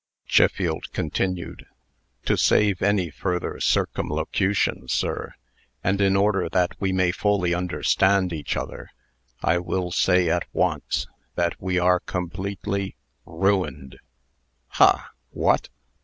Chiffield 0.27 0.91
continued: 0.93 1.67
"To 2.25 2.35
save 2.35 2.81
any 2.81 3.11
further 3.11 3.59
circumlocution, 3.59 4.87
sir, 4.87 5.35
and 5.83 6.01
in 6.01 6.15
order 6.15 6.49
that 6.49 6.71
we 6.81 6.91
may 6.91 7.11
fully 7.11 7.53
understand 7.53 8.33
each 8.33 8.57
other, 8.57 8.89
I 9.43 9.59
will 9.59 9.91
say 9.91 10.27
at 10.27 10.47
once, 10.53 11.05
that 11.35 11.61
we 11.61 11.77
are 11.77 11.99
completely 11.99 12.95
ruined!" 13.27 13.99
"Ha! 14.69 15.11
What! 15.29 15.69